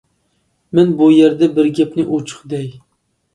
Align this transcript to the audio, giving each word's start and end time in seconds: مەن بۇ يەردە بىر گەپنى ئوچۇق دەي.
مەن 0.79 0.93
بۇ 1.01 1.09
يەردە 1.15 1.51
بىر 1.59 1.69
گەپنى 1.81 2.07
ئوچۇق 2.15 2.41
دەي. 2.57 2.67